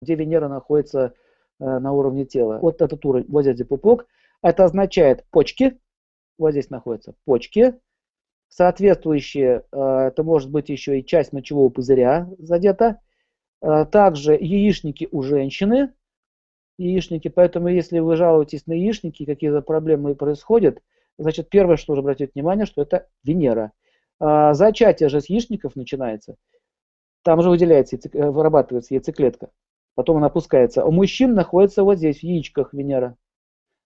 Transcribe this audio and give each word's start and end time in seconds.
где 0.00 0.14
Венера 0.14 0.48
находится 0.48 1.14
э, 1.58 1.64
на 1.64 1.92
уровне 1.92 2.24
тела. 2.24 2.58
Вот 2.60 2.80
этот 2.80 3.04
уровень, 3.04 3.26
вот 3.28 3.44
здесь 3.44 3.66
пупок. 3.66 4.06
Это 4.42 4.64
означает 4.64 5.24
почки, 5.30 5.78
вот 6.38 6.52
здесь 6.52 6.70
находятся 6.70 7.14
почки, 7.26 7.78
соответствующие, 8.48 9.64
э, 9.70 9.78
это 9.78 10.22
может 10.22 10.50
быть 10.50 10.70
еще 10.70 10.98
и 10.98 11.04
часть 11.04 11.32
мочевого 11.32 11.68
пузыря 11.68 12.30
задета, 12.38 13.00
э, 13.60 13.84
также 13.84 14.32
яичники 14.32 15.06
у 15.12 15.22
женщины, 15.22 15.92
яичники, 16.78 17.28
поэтому 17.28 17.68
если 17.68 17.98
вы 17.98 18.16
жалуетесь 18.16 18.66
на 18.66 18.72
яичники, 18.72 19.26
какие-то 19.26 19.60
проблемы 19.60 20.14
происходят, 20.14 20.82
значит 21.18 21.50
первое, 21.50 21.76
что 21.76 21.92
нужно 21.92 22.00
обратить 22.00 22.34
внимание, 22.34 22.64
что 22.64 22.80
это 22.80 23.06
Венера. 23.22 23.72
Зачатие 24.18 25.08
же 25.08 25.22
с 25.22 25.30
яичников 25.30 25.76
начинается, 25.76 26.36
там 27.22 27.40
же 27.42 27.48
выделяется, 27.48 27.98
вырабатывается 28.12 28.94
яйцеклетка, 28.94 29.50
потом 30.00 30.16
она 30.16 30.28
опускается. 30.28 30.82
У 30.82 30.90
мужчин 30.90 31.34
находится 31.34 31.84
вот 31.84 31.98
здесь, 31.98 32.20
в 32.20 32.22
яичках 32.22 32.72
Венера. 32.72 33.18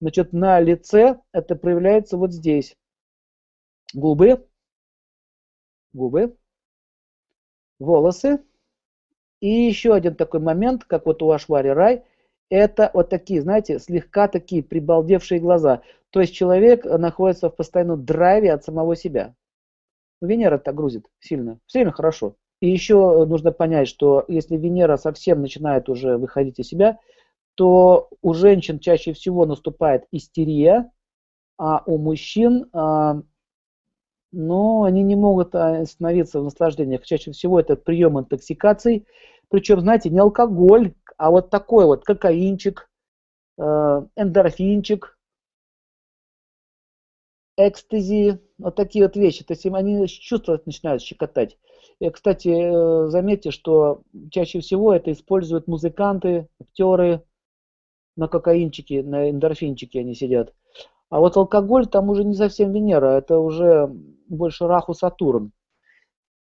Значит, 0.00 0.32
на 0.32 0.60
лице 0.60 1.18
это 1.32 1.56
проявляется 1.56 2.16
вот 2.16 2.32
здесь. 2.32 2.76
Губы, 3.92 4.46
губы, 5.92 6.36
волосы. 7.80 8.38
И 9.40 9.48
еще 9.48 9.94
один 9.94 10.14
такой 10.14 10.38
момент, 10.38 10.84
как 10.84 11.06
вот 11.06 11.24
у 11.24 11.30
Ашвари 11.32 11.70
Рай, 11.70 12.04
это 12.50 12.88
вот 12.94 13.10
такие, 13.10 13.42
знаете, 13.42 13.80
слегка 13.80 14.28
такие 14.28 14.62
прибалдевшие 14.62 15.40
глаза. 15.40 15.82
То 16.10 16.20
есть 16.20 16.34
человек 16.34 16.84
находится 16.84 17.50
в 17.50 17.56
постоянном 17.56 18.04
драйве 18.04 18.52
от 18.52 18.62
самого 18.62 18.94
себя. 18.94 19.34
Венера 20.20 20.58
так 20.58 20.76
грузит 20.76 21.10
сильно. 21.18 21.58
Все 21.66 21.80
время 21.80 21.90
хорошо. 21.90 22.36
И 22.60 22.68
еще 22.70 23.26
нужно 23.26 23.52
понять, 23.52 23.88
что 23.88 24.24
если 24.28 24.56
Венера 24.56 24.96
совсем 24.96 25.42
начинает 25.42 25.88
уже 25.88 26.16
выходить 26.16 26.58
из 26.58 26.68
себя, 26.68 26.98
то 27.54 28.08
у 28.22 28.34
женщин 28.34 28.78
чаще 28.78 29.12
всего 29.12 29.46
наступает 29.46 30.04
истерия, 30.10 30.90
а 31.58 31.82
у 31.86 31.98
мужчин, 31.98 32.68
а, 32.72 33.22
ну, 34.32 34.84
они 34.84 35.02
не 35.02 35.16
могут 35.16 35.54
а, 35.54 35.80
остановиться 35.80 36.40
в 36.40 36.44
наслаждениях. 36.44 37.04
Чаще 37.04 37.32
всего 37.32 37.58
это 37.58 37.76
прием 37.76 38.18
интоксикаций, 38.18 39.06
причем, 39.48 39.80
знаете, 39.80 40.10
не 40.10 40.18
алкоголь, 40.18 40.94
а 41.16 41.30
вот 41.30 41.50
такой 41.50 41.86
вот 41.86 42.04
кокаинчик, 42.04 42.90
а, 43.58 44.06
эндорфинчик, 44.16 45.18
экстази, 47.56 48.40
вот 48.58 48.74
такие 48.74 49.04
вот 49.04 49.16
вещи. 49.16 49.44
То 49.44 49.54
есть 49.54 49.66
они 49.66 50.06
чувства 50.06 50.60
начинают 50.64 51.02
щекотать. 51.02 51.58
И, 52.00 52.08
кстати, 52.10 52.48
э, 52.48 53.08
заметьте, 53.08 53.50
что 53.50 54.02
чаще 54.30 54.60
всего 54.60 54.94
это 54.94 55.12
используют 55.12 55.66
музыканты, 55.66 56.48
актеры, 56.60 57.22
на 58.16 58.28
кокаинчике, 58.28 59.02
на 59.02 59.30
эндорфинчике 59.30 60.00
они 60.00 60.14
сидят. 60.14 60.52
А 61.10 61.20
вот 61.20 61.36
алкоголь 61.36 61.86
там 61.86 62.08
уже 62.10 62.24
не 62.24 62.34
совсем 62.34 62.72
Венера, 62.72 63.18
это 63.18 63.38
уже 63.38 63.88
больше 64.28 64.66
Раху 64.66 64.94
Сатурн. 64.94 65.52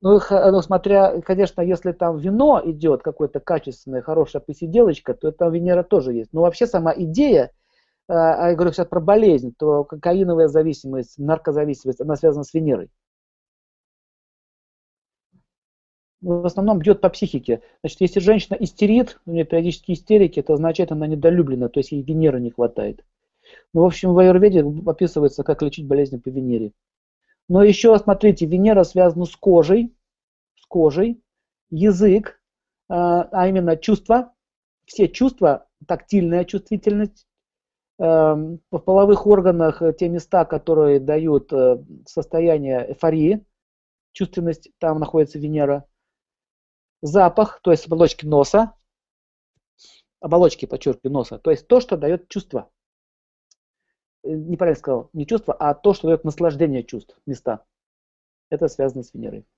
Ну, 0.00 0.20
ну, 0.30 0.60
смотря, 0.60 1.20
конечно, 1.22 1.62
если 1.62 1.92
там 1.92 2.18
вино 2.18 2.60
идет, 2.62 3.02
какое-то 3.02 3.40
качественное, 3.40 4.02
хорошая 4.02 4.42
посиделочка, 4.42 5.14
то 5.14 5.32
там 5.32 5.50
Венера 5.50 5.82
тоже 5.82 6.12
есть. 6.12 6.32
Но 6.32 6.42
вообще 6.42 6.66
сама 6.66 6.92
идея, 6.94 7.52
а 8.08 8.50
я 8.50 8.54
говорю 8.54 8.72
сейчас 8.72 8.88
про 8.88 9.00
болезнь, 9.00 9.54
то 9.56 9.84
кокаиновая 9.84 10.48
зависимость, 10.48 11.18
наркозависимость, 11.18 12.00
она 12.00 12.16
связана 12.16 12.44
с 12.44 12.54
Венерой. 12.54 12.90
в 16.24 16.46
основном 16.46 16.78
бьет 16.78 17.00
по 17.00 17.10
психике. 17.10 17.60
Значит, 17.82 18.00
если 18.00 18.20
женщина 18.20 18.56
истерит, 18.58 19.20
у 19.26 19.32
нее 19.32 19.44
периодически 19.44 19.92
истерики, 19.92 20.40
это 20.40 20.54
означает, 20.54 20.90
она 20.90 21.06
недолюблена, 21.06 21.68
то 21.68 21.80
есть 21.80 21.92
ей 21.92 22.02
Венеры 22.02 22.40
не 22.40 22.50
хватает. 22.50 23.04
Ну, 23.74 23.82
в 23.82 23.84
общем, 23.84 24.14
в 24.14 24.18
аюрведе 24.18 24.64
описывается, 24.86 25.44
как 25.44 25.62
лечить 25.62 25.86
болезни 25.86 26.16
по 26.16 26.30
Венере. 26.30 26.72
Но 27.48 27.62
еще, 27.62 27.96
смотрите, 27.98 28.46
Венера 28.46 28.84
связана 28.84 29.26
с 29.26 29.36
кожей, 29.36 29.94
с 30.58 30.64
кожей, 30.66 31.20
язык, 31.70 32.40
а, 32.88 33.24
а 33.30 33.48
именно 33.48 33.76
чувства, 33.76 34.32
все 34.86 35.08
чувства, 35.08 35.66
тактильная 35.86 36.44
чувствительность, 36.46 37.26
в 37.96 38.58
половых 38.70 39.26
органах 39.26 39.82
те 39.98 40.08
места, 40.08 40.44
которые 40.44 40.98
дают 40.98 41.52
э, 41.52 41.84
состояние 42.06 42.90
эйфории, 42.90 43.46
чувственность, 44.12 44.70
там 44.78 44.98
находится 44.98 45.38
Венера– 45.38 45.84
запах, 47.04 47.60
то 47.60 47.70
есть 47.70 47.86
оболочки 47.86 48.24
носа, 48.24 48.74
оболочки, 50.20 50.66
подчеркиваю, 50.66 51.12
носа, 51.12 51.38
то 51.38 51.50
есть 51.50 51.68
то, 51.68 51.80
что 51.80 51.96
дает 51.96 52.28
чувство. 52.28 52.70
Э, 54.22 54.30
неправильно 54.30 54.78
сказал, 54.78 55.10
не 55.12 55.26
чувство, 55.26 55.54
а 55.54 55.74
то, 55.74 55.92
что 55.92 56.08
дает 56.08 56.24
наслаждение 56.24 56.82
чувств, 56.82 57.16
места. 57.26 57.64
Это 58.48 58.68
связано 58.68 59.02
с 59.02 59.12
Венерой. 59.12 59.46